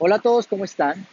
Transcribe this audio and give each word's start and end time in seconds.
Hola 0.00 0.16
a 0.16 0.20
todos, 0.20 0.46
¿cómo 0.46 0.64
están? 0.64 1.06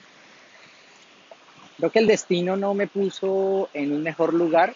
Creo 1.77 1.91
que 1.91 1.99
el 1.99 2.07
destino 2.07 2.55
no 2.55 2.73
me 2.73 2.87
puso 2.87 3.69
en 3.73 3.91
un 3.91 4.03
mejor 4.03 4.33
lugar 4.33 4.75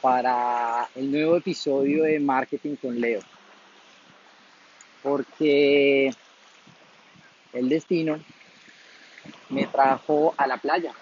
para 0.00 0.88
el 0.94 1.10
nuevo 1.10 1.36
episodio 1.36 2.04
de 2.04 2.20
Marketing 2.20 2.76
con 2.76 3.00
Leo. 3.00 3.20
Porque 5.02 6.10
el 7.52 7.68
destino 7.68 8.20
me 9.48 9.66
trajo 9.66 10.34
a 10.36 10.46
la 10.46 10.58
playa. 10.58 10.92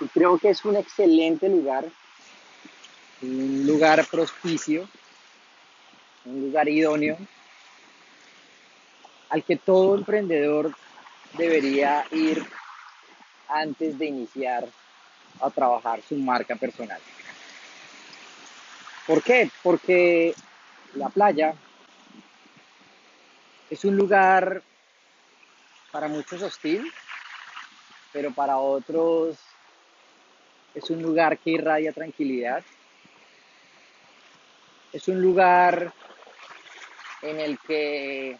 Y 0.00 0.06
creo 0.06 0.38
que 0.38 0.50
es 0.50 0.64
un 0.64 0.76
excelente 0.76 1.48
lugar, 1.48 1.84
un 3.22 3.66
lugar 3.66 4.06
propicio, 4.06 4.88
un 6.24 6.40
lugar 6.42 6.68
idóneo 6.68 7.18
al 9.30 9.44
que 9.44 9.56
todo 9.56 9.96
emprendedor 9.96 10.74
debería 11.36 12.04
ir 12.12 12.44
antes 13.48 13.98
de 13.98 14.06
iniciar 14.06 14.66
a 15.40 15.50
trabajar 15.50 16.00
su 16.02 16.16
marca 16.16 16.56
personal. 16.56 17.00
¿Por 19.06 19.22
qué? 19.22 19.50
Porque 19.62 20.34
la 20.94 21.08
playa 21.08 21.54
es 23.70 23.84
un 23.84 23.96
lugar 23.96 24.62
para 25.90 26.08
muchos 26.08 26.42
hostil, 26.42 26.92
pero 28.12 28.32
para 28.32 28.58
otros 28.58 29.38
es 30.74 30.90
un 30.90 31.02
lugar 31.02 31.38
que 31.38 31.50
irradia 31.50 31.92
tranquilidad. 31.92 32.62
Es 34.92 35.06
un 35.08 35.20
lugar 35.20 35.92
en 37.20 37.40
el 37.40 37.58
que 37.58 38.38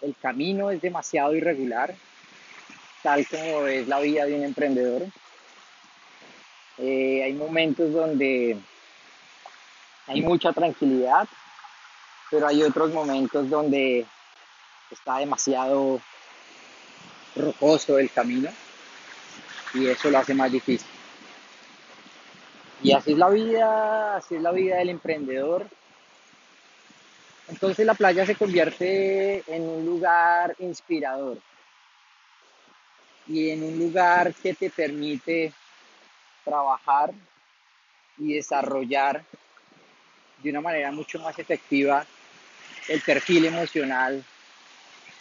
el 0.00 0.14
camino 0.20 0.70
es 0.70 0.80
demasiado 0.80 1.34
irregular, 1.34 1.94
tal 3.02 3.26
como 3.26 3.66
es 3.66 3.86
la 3.86 4.00
vida 4.00 4.24
de 4.24 4.34
un 4.34 4.44
emprendedor. 4.44 5.02
Eh, 6.78 7.22
hay 7.22 7.32
momentos 7.34 7.92
donde 7.92 8.56
hay 10.06 10.22
mucha 10.22 10.52
tranquilidad, 10.52 11.28
pero 12.30 12.46
hay 12.46 12.62
otros 12.62 12.92
momentos 12.92 13.48
donde 13.50 14.06
está 14.90 15.18
demasiado 15.18 16.00
rocoso 17.34 17.98
el 17.98 18.10
camino 18.10 18.50
y 19.74 19.86
eso 19.86 20.10
lo 20.10 20.18
hace 20.18 20.34
más 20.34 20.50
difícil. 20.50 20.95
Y 22.82 22.92
así 22.92 23.12
es 23.12 23.18
la 23.18 23.28
vida, 23.28 24.16
así 24.16 24.36
es 24.36 24.42
la 24.42 24.52
vida 24.52 24.76
del 24.76 24.90
emprendedor. 24.90 25.66
Entonces 27.48 27.86
la 27.86 27.94
playa 27.94 28.26
se 28.26 28.34
convierte 28.34 29.42
en 29.46 29.62
un 29.62 29.86
lugar 29.86 30.54
inspirador 30.58 31.38
y 33.28 33.50
en 33.50 33.62
un 33.62 33.78
lugar 33.78 34.34
que 34.34 34.54
te 34.54 34.70
permite 34.70 35.52
trabajar 36.44 37.12
y 38.18 38.34
desarrollar 38.34 39.24
de 40.42 40.50
una 40.50 40.60
manera 40.60 40.90
mucho 40.92 41.18
más 41.20 41.38
efectiva 41.38 42.04
el 42.88 43.00
perfil 43.00 43.46
emocional 43.46 44.24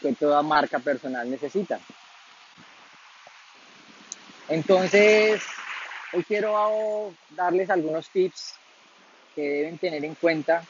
que 0.01 0.13
toda 0.13 0.41
marca 0.43 0.79
personal 0.79 1.29
necesita. 1.29 1.79
Entonces, 4.47 5.41
hoy 6.13 6.23
quiero 6.23 7.13
darles 7.29 7.69
algunos 7.69 8.09
tips 8.09 8.53
que 9.35 9.41
deben 9.41 9.77
tener 9.77 10.05
en 10.05 10.15
cuenta 10.15 10.65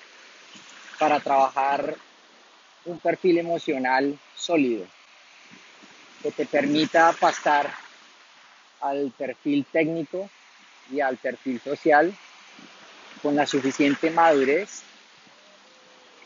para 0.99 1.19
trabajar 1.19 1.95
un 2.85 2.99
perfil 2.99 3.39
emocional 3.39 4.17
sólido 4.35 4.85
que 6.21 6.31
te 6.31 6.45
permita 6.45 7.11
pasar 7.13 7.71
al 8.81 9.11
perfil 9.17 9.65
técnico 9.71 10.29
y 10.91 10.99
al 11.01 11.17
perfil 11.17 11.59
social 11.61 12.15
con 13.21 13.35
la 13.35 13.45
suficiente 13.45 14.09
madurez 14.11 14.83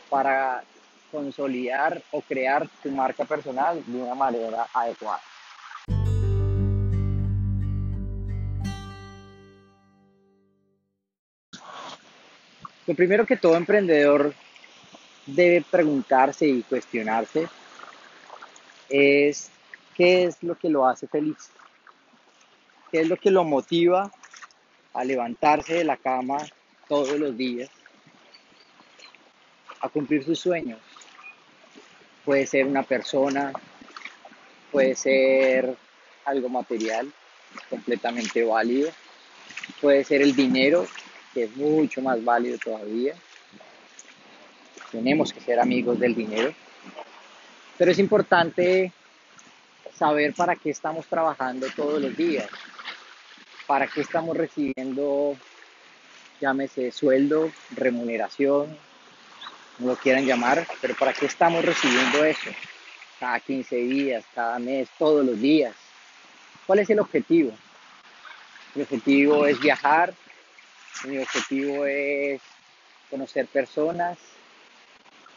para 0.09 0.63
consolidar 1.11 2.01
o 2.11 2.21
crear 2.21 2.67
tu 2.83 2.91
marca 2.91 3.25
personal 3.25 3.83
de 3.85 3.97
una 3.97 4.15
manera 4.15 4.67
adecuada. 4.73 5.21
Lo 12.89 12.95
primero 12.95 13.23
que 13.23 13.37
todo 13.37 13.55
emprendedor 13.55 14.33
debe 15.27 15.61
preguntarse 15.61 16.47
y 16.47 16.63
cuestionarse 16.63 17.47
es 18.89 19.51
qué 19.95 20.23
es 20.23 20.41
lo 20.41 20.57
que 20.57 20.69
lo 20.69 20.87
hace 20.87 21.07
feliz, 21.07 21.51
qué 22.91 23.01
es 23.01 23.07
lo 23.07 23.15
que 23.15 23.29
lo 23.29 23.43
motiva 23.43 24.11
a 24.91 25.03
levantarse 25.03 25.75
de 25.75 25.83
la 25.83 25.97
cama 25.97 26.39
todos 26.87 27.11
los 27.19 27.37
días, 27.37 27.69
a 29.81 29.89
cumplir 29.89 30.23
sus 30.23 30.39
sueños. 30.39 30.79
Puede 32.25 32.47
ser 32.47 32.65
una 32.65 32.81
persona, 32.81 33.53
puede 34.71 34.95
ser 34.95 35.77
algo 36.25 36.49
material, 36.49 37.13
completamente 37.69 38.43
válido, 38.43 38.89
puede 39.79 40.03
ser 40.03 40.23
el 40.23 40.35
dinero, 40.35 40.87
es 41.43 41.55
mucho 41.55 42.01
más 42.01 42.23
válido 42.23 42.57
todavía, 42.57 43.13
tenemos 44.91 45.31
que 45.31 45.39
ser 45.39 45.59
amigos 45.59 45.99
del 45.99 46.15
dinero, 46.15 46.53
pero 47.77 47.91
es 47.91 47.99
importante 47.99 48.91
saber 49.93 50.33
para 50.33 50.55
qué 50.55 50.69
estamos 50.69 51.05
trabajando 51.07 51.67
todos 51.75 52.01
los 52.01 52.15
días, 52.15 52.47
para 53.67 53.87
qué 53.87 54.01
estamos 54.01 54.35
recibiendo, 54.35 55.35
llámese 56.41 56.91
sueldo, 56.91 57.51
remuneración, 57.75 58.77
como 59.77 59.89
lo 59.89 59.95
quieran 59.95 60.25
llamar, 60.25 60.67
pero 60.81 60.95
para 60.95 61.13
qué 61.13 61.25
estamos 61.25 61.63
recibiendo 61.63 62.23
eso, 62.23 62.49
cada 63.19 63.39
15 63.39 63.75
días, 63.75 64.25
cada 64.33 64.57
mes, 64.59 64.89
todos 64.97 65.25
los 65.25 65.39
días. 65.39 65.75
¿Cuál 66.65 66.79
es 66.79 66.89
el 66.89 66.99
objetivo? 66.99 67.51
Mi 68.75 68.83
objetivo 68.83 69.45
es 69.45 69.59
viajar, 69.59 70.13
mi 71.05 71.17
objetivo 71.17 71.85
es 71.85 72.41
conocer 73.09 73.47
personas, 73.47 74.17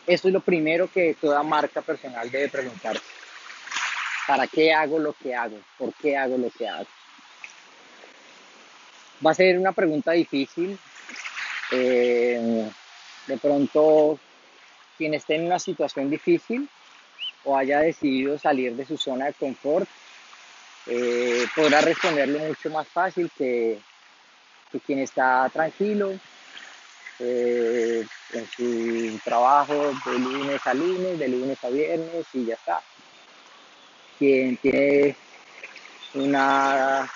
eso 0.06 0.28
es 0.28 0.34
lo 0.34 0.40
primero 0.40 0.90
que 0.90 1.16
toda 1.20 1.42
marca 1.42 1.80
personal 1.80 2.30
debe 2.30 2.48
preguntarse. 2.48 3.02
¿Para 4.26 4.46
qué 4.46 4.72
hago 4.72 4.98
lo 4.98 5.12
que 5.12 5.34
hago? 5.34 5.58
¿Por 5.78 5.94
qué 5.94 6.16
hago 6.16 6.36
lo 6.36 6.50
que 6.50 6.68
hago? 6.68 6.86
Va 9.24 9.30
a 9.30 9.34
ser 9.34 9.58
una 9.58 9.72
pregunta 9.72 10.12
difícil. 10.12 10.78
Eh, 11.70 12.68
de 13.26 13.36
pronto, 13.38 14.18
quien 14.98 15.14
esté 15.14 15.36
en 15.36 15.46
una 15.46 15.58
situación 15.58 16.10
difícil 16.10 16.68
o 17.44 17.56
haya 17.56 17.80
decidido 17.80 18.38
salir 18.38 18.74
de 18.74 18.84
su 18.84 18.96
zona 18.96 19.26
de 19.26 19.34
confort, 19.34 19.88
eh, 20.86 21.46
podrá 21.54 21.80
responderlo 21.80 22.40
mucho 22.40 22.70
más 22.70 22.88
fácil 22.88 23.30
que, 23.36 23.78
que 24.72 24.80
quien 24.80 25.00
está 25.00 25.48
tranquilo, 25.52 26.18
eh, 27.18 28.04
en 28.32 28.46
su 28.48 29.20
trabajo 29.22 29.74
de 30.04 30.18
lunes 30.18 30.66
a 30.66 30.74
lunes, 30.74 31.18
de 31.18 31.28
lunes 31.28 31.62
a 31.62 31.68
viernes 31.68 32.26
y 32.32 32.46
ya 32.46 32.54
está. 32.54 32.80
Quien 34.18 34.56
tiene 34.56 35.14
una 36.14 37.08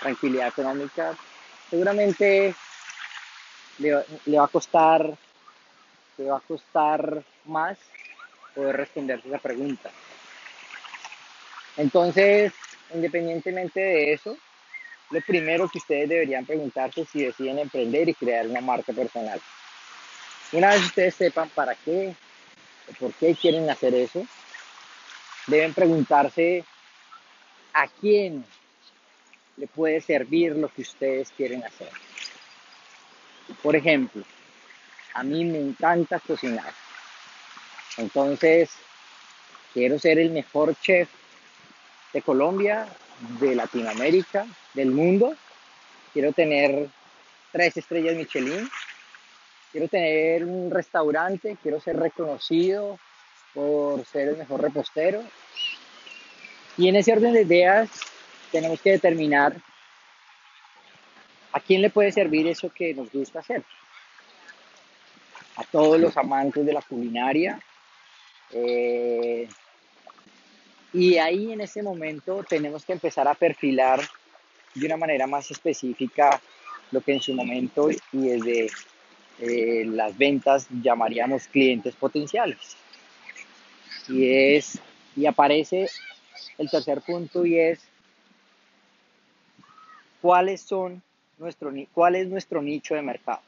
tranquilidad 0.00 0.48
económica, 0.48 1.16
seguramente 1.70 2.54
le, 3.78 3.92
va 3.92 4.44
a 4.44 4.48
costar, 4.48 5.16
le 6.18 6.24
va 6.24 6.38
a 6.38 6.40
costar 6.40 7.22
más 7.44 7.78
poder 8.54 8.76
responder 8.76 9.22
esa 9.24 9.38
pregunta. 9.38 9.90
Entonces, 11.76 12.52
independientemente 12.94 13.80
de 13.80 14.12
eso, 14.14 14.36
lo 15.10 15.20
primero 15.20 15.68
que 15.68 15.78
ustedes 15.78 16.08
deberían 16.08 16.44
preguntarse 16.44 17.04
si 17.04 17.24
deciden 17.24 17.58
emprender 17.58 18.08
y 18.08 18.14
crear 18.14 18.46
una 18.46 18.60
marca 18.60 18.92
personal. 18.92 19.40
Una 20.52 20.70
vez 20.70 20.84
ustedes 20.84 21.14
sepan 21.14 21.48
para 21.50 21.74
qué 21.74 22.14
por 22.98 23.12
qué 23.14 23.34
quieren 23.34 23.68
hacer 23.68 23.94
eso, 23.94 24.24
deben 25.46 25.74
preguntarse 25.74 26.64
a 27.72 27.88
quién 27.88 28.44
le 29.56 29.66
puede 29.66 30.00
servir 30.00 30.54
lo 30.56 30.68
que 30.68 30.82
ustedes 30.82 31.30
quieren 31.36 31.64
hacer. 31.64 31.90
Por 33.62 33.76
ejemplo, 33.76 34.24
a 35.14 35.22
mí 35.22 35.44
me 35.44 35.58
encanta 35.58 36.20
cocinar. 36.20 36.72
Entonces, 37.96 38.70
quiero 39.72 39.98
ser 39.98 40.18
el 40.18 40.30
mejor 40.30 40.74
chef 40.80 41.08
de 42.12 42.22
Colombia, 42.22 42.86
de 43.40 43.54
Latinoamérica, 43.54 44.46
del 44.74 44.90
mundo. 44.90 45.34
Quiero 46.12 46.32
tener 46.32 46.88
tres 47.52 47.76
estrellas 47.76 48.16
Michelin, 48.16 48.68
quiero 49.72 49.88
tener 49.88 50.44
un 50.44 50.70
restaurante, 50.70 51.56
quiero 51.62 51.80
ser 51.80 51.96
reconocido 51.96 52.98
por 53.54 54.04
ser 54.06 54.28
el 54.28 54.36
mejor 54.36 54.62
repostero. 54.62 55.22
Y 56.76 56.88
en 56.88 56.96
ese 56.96 57.12
orden 57.12 57.32
de 57.32 57.42
ideas 57.42 57.88
tenemos 58.52 58.80
que 58.80 58.92
determinar 58.92 59.56
a 61.52 61.60
quién 61.60 61.80
le 61.80 61.90
puede 61.90 62.12
servir 62.12 62.46
eso 62.46 62.70
que 62.70 62.92
nos 62.92 63.10
gusta 63.10 63.38
hacer. 63.38 63.64
A 65.56 65.64
todos 65.64 65.98
los 65.98 66.14
amantes 66.18 66.66
de 66.66 66.72
la 66.74 66.82
culinaria. 66.82 67.58
Eh, 68.50 69.48
y 70.96 71.18
ahí 71.18 71.52
en 71.52 71.60
ese 71.60 71.82
momento 71.82 72.42
tenemos 72.48 72.86
que 72.86 72.94
empezar 72.94 73.28
a 73.28 73.34
perfilar 73.34 74.00
de 74.74 74.86
una 74.86 74.96
manera 74.96 75.26
más 75.26 75.50
específica 75.50 76.40
lo 76.90 77.02
que 77.02 77.12
en 77.12 77.20
su 77.20 77.34
momento 77.34 77.90
y 77.90 77.98
desde 78.18 78.70
eh, 79.40 79.84
las 79.84 80.16
ventas 80.16 80.66
llamaríamos 80.82 81.48
clientes 81.48 81.94
potenciales. 81.96 82.78
Y, 84.08 84.54
es, 84.56 84.78
y 85.14 85.26
aparece 85.26 85.90
el 86.56 86.70
tercer 86.70 87.02
punto 87.02 87.44
y 87.44 87.58
es 87.58 87.80
cuáles 90.22 90.62
son 90.62 91.02
nuestro, 91.36 91.70
cuál 91.92 92.16
es 92.16 92.26
nuestro 92.26 92.62
nicho 92.62 92.94
de 92.94 93.02
mercado. 93.02 93.40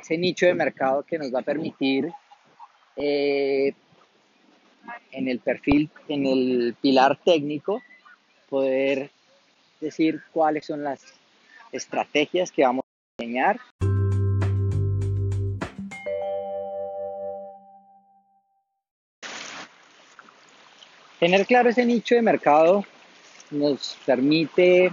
Ese 0.00 0.16
nicho 0.16 0.46
de 0.46 0.54
mercado 0.54 1.02
que 1.02 1.18
nos 1.18 1.34
va 1.34 1.40
a 1.40 1.42
permitir 1.42 2.12
eh, 2.94 3.74
en 5.12 5.28
el 5.28 5.40
perfil, 5.40 5.90
en 6.08 6.26
el 6.26 6.76
pilar 6.80 7.18
técnico, 7.24 7.82
poder 8.48 9.10
decir 9.80 10.22
cuáles 10.32 10.66
son 10.66 10.82
las 10.82 11.02
estrategias 11.72 12.50
que 12.50 12.62
vamos 12.62 12.84
a 12.84 13.22
diseñar. 13.22 13.60
Tener 21.20 21.46
claro 21.46 21.70
ese 21.70 21.86
nicho 21.86 22.14
de 22.14 22.22
mercado 22.22 22.84
nos 23.50 23.96
permite 24.04 24.92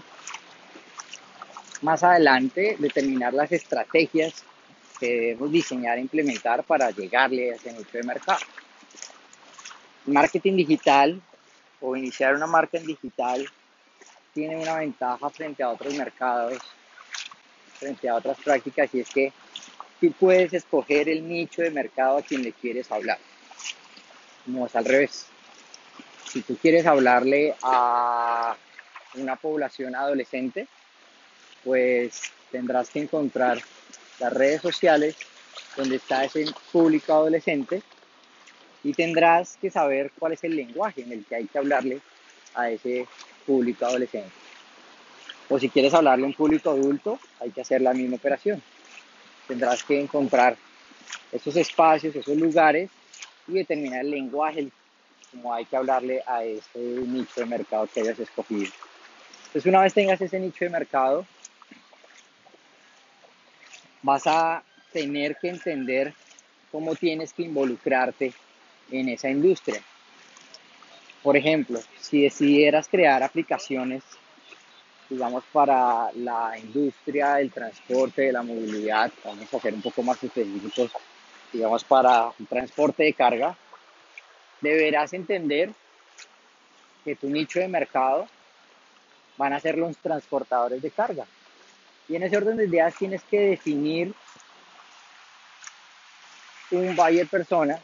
más 1.81 2.03
adelante 2.03 2.77
determinar 2.79 3.33
las 3.33 3.51
estrategias 3.51 4.45
que 4.99 5.07
debemos 5.07 5.51
diseñar 5.51 5.97
e 5.97 6.01
implementar 6.01 6.63
para 6.63 6.91
llegarle 6.91 7.51
a 7.51 7.55
ese 7.55 7.73
nicho 7.73 7.97
de 7.97 8.03
mercado. 8.03 8.39
Marketing 10.05 10.55
digital 10.55 11.21
o 11.79 11.95
iniciar 11.95 12.35
una 12.35 12.47
marca 12.47 12.77
en 12.77 12.85
digital 12.85 13.47
tiene 14.33 14.57
una 14.57 14.77
ventaja 14.77 15.29
frente 15.29 15.61
a 15.61 15.69
otros 15.69 15.93
mercados, 15.93 16.57
frente 17.77 18.07
a 18.09 18.15
otras 18.15 18.37
prácticas, 18.37 18.89
y 18.93 19.01
es 19.01 19.09
que 19.09 19.33
tú 19.99 20.11
puedes 20.13 20.53
escoger 20.53 21.09
el 21.09 21.27
nicho 21.27 21.61
de 21.61 21.71
mercado 21.71 22.17
a 22.17 22.21
quien 22.21 22.41
le 22.41 22.53
quieres 22.53 22.91
hablar. 22.91 23.19
No 24.45 24.65
es 24.65 24.75
al 24.75 24.85
revés. 24.85 25.27
Si 26.27 26.41
tú 26.41 26.55
quieres 26.55 26.85
hablarle 26.85 27.55
a 27.61 28.55
una 29.15 29.35
población 29.35 29.95
adolescente, 29.95 30.67
pues 31.63 32.21
tendrás 32.51 32.89
que 32.89 33.01
encontrar 33.01 33.61
las 34.19 34.33
redes 34.33 34.61
sociales 34.61 35.15
donde 35.75 35.97
está 35.97 36.23
ese 36.23 36.45
público 36.71 37.13
adolescente 37.13 37.83
y 38.83 38.93
tendrás 38.93 39.57
que 39.57 39.69
saber 39.69 40.11
cuál 40.17 40.33
es 40.33 40.43
el 40.43 40.55
lenguaje 40.55 41.01
en 41.01 41.11
el 41.11 41.25
que 41.25 41.35
hay 41.35 41.45
que 41.45 41.57
hablarle 41.57 41.99
a 42.55 42.69
ese 42.69 43.07
público 43.45 43.85
adolescente. 43.85 44.31
O 45.49 45.59
si 45.59 45.69
quieres 45.69 45.93
hablarle 45.93 46.25
a 46.25 46.27
un 46.27 46.33
público 46.33 46.69
adulto, 46.69 47.19
hay 47.39 47.51
que 47.51 47.61
hacer 47.61 47.81
la 47.81 47.93
misma 47.93 48.15
operación. 48.15 48.61
Tendrás 49.47 49.83
que 49.83 49.99
encontrar 49.99 50.55
esos 51.31 51.55
espacios, 51.55 52.15
esos 52.15 52.37
lugares 52.37 52.89
y 53.47 53.53
determinar 53.53 54.01
el 54.01 54.11
lenguaje 54.11 54.69
como 55.31 55.53
hay 55.53 55.65
que 55.65 55.77
hablarle 55.77 56.21
a 56.25 56.43
ese 56.43 56.79
nicho 56.79 57.39
de 57.39 57.45
mercado 57.45 57.87
que 57.87 58.01
hayas 58.01 58.19
escogido. 58.19 58.71
Entonces, 59.47 59.65
una 59.65 59.81
vez 59.81 59.93
tengas 59.93 60.19
ese 60.21 60.39
nicho 60.39 60.65
de 60.65 60.69
mercado, 60.69 61.25
vas 64.01 64.23
a 64.25 64.63
tener 64.91 65.37
que 65.37 65.49
entender 65.49 66.13
cómo 66.71 66.95
tienes 66.95 67.33
que 67.33 67.43
involucrarte 67.43 68.33
en 68.91 69.09
esa 69.09 69.29
industria. 69.29 69.81
Por 71.23 71.37
ejemplo, 71.37 71.79
si 71.99 72.23
decidieras 72.23 72.87
crear 72.87 73.23
aplicaciones, 73.23 74.03
digamos, 75.09 75.43
para 75.51 76.11
la 76.15 76.57
industria 76.57 77.35
del 77.35 77.51
transporte, 77.51 78.23
de 78.23 78.31
la 78.31 78.43
movilidad, 78.43 79.11
vamos 79.23 79.53
a 79.53 79.59
ser 79.59 79.73
un 79.73 79.81
poco 79.81 80.03
más 80.03 80.23
específicos, 80.23 80.91
digamos, 81.51 81.83
para 81.83 82.31
un 82.39 82.45
transporte 82.45 83.03
de 83.03 83.13
carga, 83.13 83.55
deberás 84.61 85.13
entender 85.13 85.71
que 87.03 87.15
tu 87.15 87.29
nicho 87.29 87.59
de 87.59 87.67
mercado 87.67 88.27
van 89.37 89.53
a 89.53 89.59
ser 89.59 89.77
los 89.77 89.97
transportadores 89.97 90.81
de 90.81 90.91
carga. 90.91 91.25
Y 92.07 92.15
en 92.15 92.23
ese 92.23 92.37
orden 92.37 92.57
de 92.57 92.65
ideas 92.65 92.95
tienes 92.95 93.23
que 93.23 93.39
definir 93.39 94.13
un 96.71 96.95
buyer 96.95 97.27
persona 97.27 97.79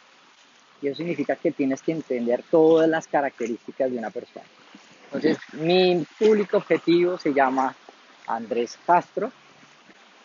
y 0.82 0.88
eso 0.88 0.98
significa 0.98 1.36
que 1.36 1.52
tienes 1.52 1.82
que 1.82 1.92
entender 1.92 2.44
todas 2.50 2.90
las 2.90 3.08
características 3.08 3.92
de 3.92 3.98
una 3.98 4.10
persona. 4.10 4.46
Entonces, 5.06 5.38
mi 5.54 6.06
público 6.20 6.58
objetivo 6.58 7.18
se 7.18 7.34
llama 7.34 7.76
Andrés 8.28 8.78
Castro 8.86 9.32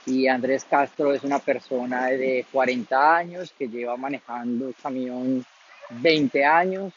y 0.06 0.26
Andrés 0.26 0.64
Castro 0.69 1.14
es 1.14 1.22
una 1.22 1.38
persona 1.38 2.06
de 2.06 2.44
40 2.50 3.16
años 3.16 3.54
que 3.56 3.69
lleva 3.69 3.96
manejando 3.96 4.72
camión 4.82 5.44
20 5.90 6.44
años, 6.44 6.93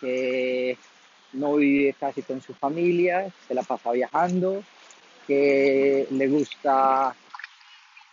que 0.00 0.76
no 1.32 1.56
vive 1.56 1.94
casi 1.98 2.22
con 2.22 2.40
su 2.40 2.52
familia, 2.54 3.32
se 3.46 3.54
la 3.54 3.62
pasa 3.62 3.92
viajando, 3.92 4.62
que 5.26 6.06
le 6.10 6.28
gusta 6.28 7.14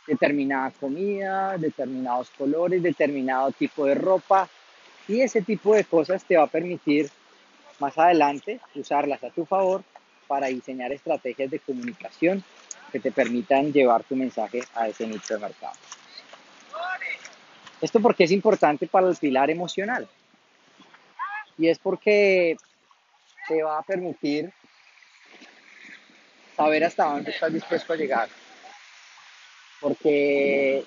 determinada 0.07 0.71
comida, 0.71 1.57
determinados 1.57 2.31
colores, 2.31 2.81
determinado 2.81 3.51
tipo 3.51 3.85
de 3.85 3.93
ropa 3.93 4.49
y 5.07 5.21
ese 5.21 5.41
tipo 5.41 5.75
de 5.75 5.83
cosas 5.83 6.23
te 6.23 6.37
va 6.37 6.43
a 6.43 6.47
permitir 6.47 7.09
más 7.79 7.97
adelante 7.97 8.59
usarlas 8.73 9.23
a 9.23 9.29
tu 9.29 9.45
favor 9.45 9.83
para 10.27 10.47
diseñar 10.47 10.91
estrategias 10.91 11.51
de 11.51 11.59
comunicación 11.59 12.43
que 12.91 12.99
te 12.99 13.11
permitan 13.11 13.71
llevar 13.71 14.03
tu 14.03 14.15
mensaje 14.15 14.63
a 14.73 14.87
ese 14.87 15.05
nicho 15.05 15.35
de 15.35 15.41
mercado. 15.41 15.73
Esto 17.81 17.99
porque 18.01 18.23
es 18.23 18.31
importante 18.31 18.87
para 18.87 19.07
el 19.07 19.15
pilar 19.15 19.51
emocional 19.51 20.07
y 21.57 21.67
es 21.67 21.77
porque 21.77 22.57
te 23.47 23.61
va 23.61 23.79
a 23.79 23.83
permitir 23.83 24.51
saber 26.55 26.83
hasta 26.83 27.05
dónde 27.05 27.31
estás 27.31 27.53
dispuesto 27.53 27.93
a 27.93 27.95
llegar 27.95 28.29
porque 29.79 30.83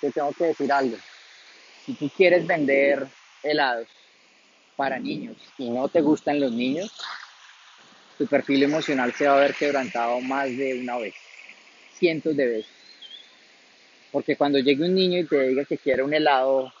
te 0.00 0.10
tengo 0.10 0.32
que 0.32 0.44
decir 0.44 0.72
algo. 0.72 0.96
Si 1.84 1.94
tú 1.94 2.08
quieres 2.10 2.46
vender 2.46 3.06
helados 3.42 3.88
para 4.76 4.98
niños 4.98 5.36
y 5.58 5.70
no 5.70 5.88
te 5.88 6.00
gustan 6.00 6.40
los 6.40 6.52
niños, 6.52 6.92
tu 8.18 8.26
perfil 8.26 8.64
emocional 8.64 9.12
se 9.12 9.26
va 9.26 9.36
a 9.36 9.40
ver 9.40 9.54
quebrantado 9.54 10.20
más 10.20 10.56
de 10.56 10.80
una 10.80 10.98
vez, 10.98 11.14
cientos 11.94 12.36
de 12.36 12.46
veces. 12.46 12.72
Porque 14.10 14.36
cuando 14.36 14.58
llegue 14.58 14.84
un 14.84 14.94
niño 14.94 15.20
y 15.20 15.26
te 15.26 15.48
diga 15.48 15.64
que 15.64 15.78
quiere 15.78 16.02
un 16.02 16.12
helado 16.12 16.72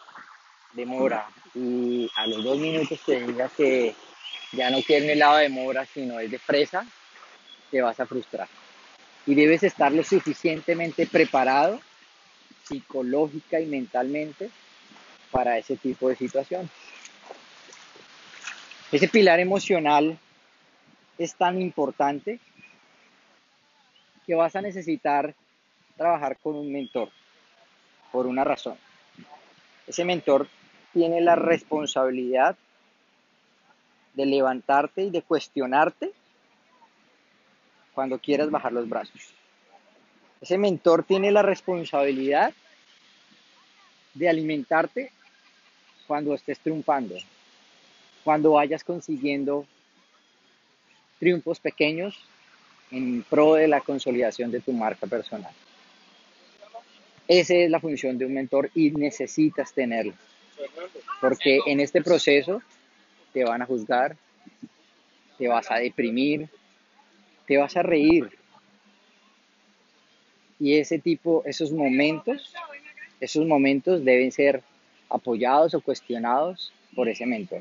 de 0.74 0.86
mora 0.86 1.26
y 1.54 2.08
a 2.16 2.26
los 2.26 2.44
dos 2.44 2.58
minutos 2.58 3.00
te 3.04 3.26
diga 3.26 3.50
que 3.56 3.94
ya 4.52 4.70
no 4.70 4.82
quiere 4.82 5.04
un 5.04 5.10
helado 5.10 5.38
de 5.38 5.48
mora 5.48 5.86
sino 5.86 6.18
es 6.20 6.30
de 6.30 6.38
fresa, 6.38 6.86
te 7.70 7.80
vas 7.80 7.98
a 8.00 8.06
frustrar 8.06 8.48
y 9.26 9.34
debes 9.34 9.62
estar 9.62 9.92
lo 9.92 10.02
suficientemente 10.02 11.06
preparado 11.06 11.80
psicológica 12.64 13.60
y 13.60 13.66
mentalmente 13.66 14.50
para 15.30 15.58
ese 15.58 15.76
tipo 15.76 16.08
de 16.08 16.16
situaciones. 16.16 16.70
Ese 18.90 19.08
pilar 19.08 19.40
emocional 19.40 20.18
es 21.18 21.34
tan 21.34 21.60
importante 21.60 22.38
que 24.26 24.34
vas 24.34 24.54
a 24.54 24.62
necesitar 24.62 25.34
trabajar 25.96 26.36
con 26.38 26.56
un 26.56 26.72
mentor 26.72 27.10
por 28.10 28.26
una 28.26 28.44
razón. 28.44 28.76
Ese 29.86 30.04
mentor 30.04 30.48
tiene 30.92 31.20
la 31.20 31.36
responsabilidad 31.36 32.56
de 34.14 34.26
levantarte 34.26 35.04
y 35.04 35.10
de 35.10 35.22
cuestionarte 35.22 36.12
cuando 37.94 38.18
quieras 38.18 38.50
bajar 38.50 38.72
los 38.72 38.88
brazos. 38.88 39.34
Ese 40.40 40.58
mentor 40.58 41.04
tiene 41.04 41.30
la 41.30 41.42
responsabilidad 41.42 42.52
de 44.14 44.28
alimentarte 44.28 45.12
cuando 46.06 46.34
estés 46.34 46.58
triunfando, 46.58 47.16
cuando 48.24 48.52
vayas 48.52 48.84
consiguiendo 48.84 49.66
triunfos 51.18 51.60
pequeños 51.60 52.18
en 52.90 53.22
pro 53.22 53.54
de 53.54 53.68
la 53.68 53.80
consolidación 53.80 54.50
de 54.50 54.60
tu 54.60 54.72
marca 54.72 55.06
personal. 55.06 55.52
Esa 57.28 57.54
es 57.54 57.70
la 57.70 57.80
función 57.80 58.18
de 58.18 58.26
un 58.26 58.34
mentor 58.34 58.70
y 58.74 58.90
necesitas 58.90 59.72
tenerlo. 59.72 60.14
Porque 61.20 61.60
en 61.66 61.80
este 61.80 62.02
proceso 62.02 62.60
te 63.32 63.44
van 63.44 63.62
a 63.62 63.66
juzgar, 63.66 64.16
te 65.38 65.48
vas 65.48 65.70
a 65.70 65.76
deprimir, 65.76 66.48
te 67.52 67.58
vas 67.58 67.76
a 67.76 67.82
reír. 67.82 68.30
Y 70.58 70.76
ese 70.76 70.98
tipo, 70.98 71.42
esos 71.44 71.70
momentos, 71.70 72.54
esos 73.20 73.46
momentos 73.46 74.02
deben 74.02 74.32
ser 74.32 74.62
apoyados 75.10 75.74
o 75.74 75.82
cuestionados 75.82 76.72
por 76.94 77.10
ese 77.10 77.26
mentor. 77.26 77.60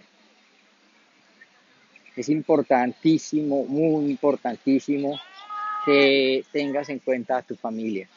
Es 2.15 2.29
importantísimo, 2.29 3.65
muy 3.65 4.12
importantísimo 4.12 5.19
que 5.86 6.45
tengas 6.53 6.88
en 6.88 7.00
cuenta 7.00 7.39
a 7.39 7.41
tu 7.41 7.57
familia, 7.57 8.07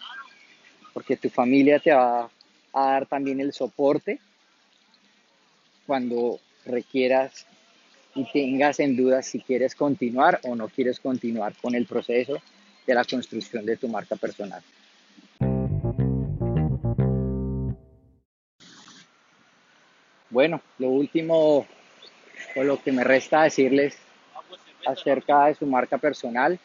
porque 0.93 1.17
tu 1.17 1.29
familia 1.29 1.81
te 1.81 1.93
va 1.93 2.31
a 2.73 2.87
dar 2.93 3.07
también 3.07 3.41
el 3.41 3.53
soporte 3.53 4.21
cuando 5.89 6.39
requieras 6.67 7.49
y 8.15 8.25
tengas 8.31 8.81
en 8.81 8.97
duda 8.97 9.23
si 9.23 9.41
quieres 9.41 9.75
continuar 9.75 10.41
o 10.45 10.55
no 10.55 10.69
quieres 10.69 11.01
continuar 11.01 11.55
con 11.61 11.75
el 11.75 11.87
proceso 11.87 12.41
de 12.87 12.95
la 12.95 13.05
construcción 13.05 13.65
de 13.67 13.77
tu 13.77 13.89
marca 13.89 14.17
personal. 14.17 14.63
Bueno, 20.31 20.61
lo 20.79 20.89
último 20.89 21.67
o 22.57 22.63
lo 22.63 22.83
que 22.83 22.93
me 22.93 23.05
resta 23.05 23.45
decirles 23.45 23.97
acerca 24.87 25.47
de 25.47 25.55
su 25.55 25.67
marca 25.67 25.99
personal 25.99 26.59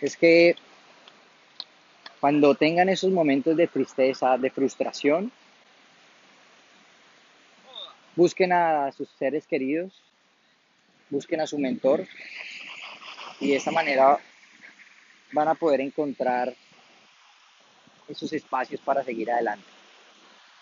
es 0.00 0.16
que 0.16 0.56
cuando 2.20 2.54
tengan 2.54 2.88
esos 2.88 3.10
momentos 3.10 3.56
de 3.56 3.66
tristeza, 3.66 4.36
de 4.36 4.50
frustración, 4.50 5.32
busquen 8.16 8.52
a 8.52 8.90
sus 8.92 9.08
seres 9.18 9.46
queridos, 9.46 9.92
busquen 11.10 11.40
a 11.40 11.46
su 11.46 11.58
mentor 11.58 12.06
y 13.38 13.50
de 13.50 13.56
esta 13.56 13.70
manera 13.70 14.18
van 15.32 15.48
a 15.48 15.54
poder 15.54 15.80
encontrar 15.82 16.54
esos 18.08 18.32
espacios 18.32 18.80
para 18.80 19.04
seguir 19.04 19.30
adelante. 19.30 19.66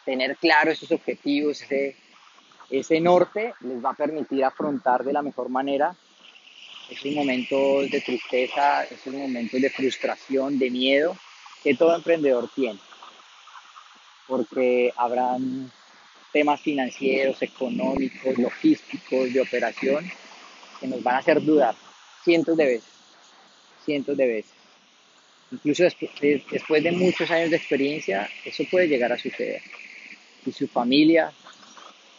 Tener 0.05 0.37
claro 0.37 0.71
esos 0.71 0.91
objetivos, 0.91 1.63
ese, 1.63 1.97
ese 2.69 3.01
norte 3.01 3.55
les 3.61 3.83
va 3.83 3.91
a 3.91 3.95
permitir 3.95 4.45
afrontar 4.45 5.05
de 5.05 5.13
la 5.13 5.23
mejor 5.23 5.49
manera 5.49 5.97
esos 6.91 7.13
momentos 7.13 7.91
de 7.91 8.01
tristeza, 8.01 8.85
esos 8.85 9.15
momentos 9.15 9.61
de 9.61 9.71
frustración, 9.71 10.59
de 10.59 10.71
miedo 10.71 11.17
que 11.63 11.75
todo 11.75 11.95
emprendedor 11.95 12.51
tiene. 12.55 12.79
Porque 14.27 14.93
habrán 14.97 15.73
temas 16.35 16.61
financieros, 16.61 17.41
económicos, 17.43 18.37
logísticos, 18.37 19.33
de 19.33 19.41
operación, 19.41 20.05
que 20.81 20.88
nos 20.88 21.00
van 21.00 21.14
a 21.14 21.19
hacer 21.19 21.41
dudar 21.41 21.76
cientos 22.25 22.57
de 22.57 22.64
veces, 22.64 22.91
cientos 23.85 24.17
de 24.17 24.26
veces. 24.26 24.53
Incluso 25.53 25.85
después 26.50 26.83
de 26.83 26.91
muchos 26.91 27.31
años 27.31 27.50
de 27.50 27.57
experiencia, 27.57 28.29
eso 28.45 28.64
puede 28.69 28.88
llegar 28.88 29.12
a 29.12 29.17
suceder. 29.17 29.62
Y 30.45 30.50
su 30.50 30.67
familia, 30.67 31.33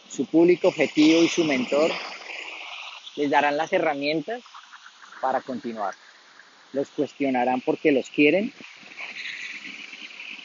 su 0.08 0.24
público 0.24 0.68
objetivo 0.68 1.22
y 1.22 1.28
su 1.28 1.44
mentor 1.44 1.90
les 3.16 3.28
darán 3.28 3.58
las 3.58 3.70
herramientas 3.70 4.42
para 5.20 5.42
continuar. 5.42 5.94
Los 6.72 6.88
cuestionarán 6.88 7.60
porque 7.60 7.92
los 7.92 8.08
quieren 8.08 8.50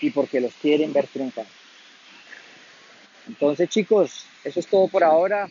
y 0.02 0.10
porque 0.10 0.42
los 0.42 0.54
quieren 0.56 0.92
ver 0.92 1.08
triunfar. 1.08 1.46
Entonces 3.28 3.70
chicos, 3.70 4.26
eso 4.44 4.60
es 4.60 4.68
todo 4.68 4.88
por 4.88 5.04
ahora. 5.04 5.50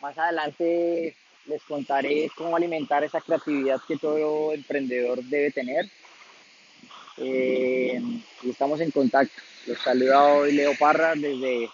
Más 0.00 0.16
adelante 0.18 1.14
les 1.46 1.62
contaré 1.62 2.30
cómo 2.36 2.56
alimentar 2.56 3.04
esa 3.04 3.20
creatividad 3.20 3.80
que 3.86 3.96
todo 3.96 4.52
emprendedor 4.52 5.22
debe 5.24 5.50
tener. 5.50 5.86
Eh, 7.18 8.00
y 8.42 8.50
estamos 8.50 8.80
en 8.80 8.90
contacto. 8.90 9.34
Los 9.66 9.78
saluda 9.78 10.24
hoy 10.24 10.52
Leo 10.52 10.72
Parra 10.78 11.14
desde 11.14 11.70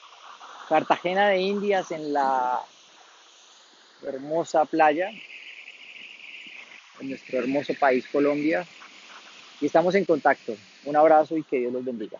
Cartagena 0.68 1.28
de 1.28 1.38
Indias 1.38 1.90
en 1.90 2.12
la 2.12 2.60
hermosa 4.06 4.64
playa, 4.66 5.10
en 7.00 7.08
nuestro 7.08 7.38
hermoso 7.38 7.72
país 7.74 8.06
Colombia. 8.12 8.66
Y 9.60 9.66
estamos 9.66 9.94
en 9.94 10.04
contacto. 10.04 10.56
Un 10.84 10.96
abrazo 10.96 11.36
y 11.36 11.42
que 11.42 11.58
Dios 11.60 11.72
los 11.72 11.84
bendiga. 11.84 12.18